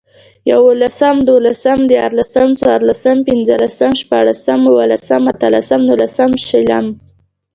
ېولسم، 0.49 1.17
دولسم، 1.29 1.79
ديارلسم، 1.91 2.49
څوارلسم، 2.61 3.17
پنځلسم، 3.29 3.91
شپاړسم، 4.01 4.59
اوولسم، 4.69 5.21
اتلسم، 5.33 5.81
نولسم، 5.89 6.31
شلم 6.47 6.85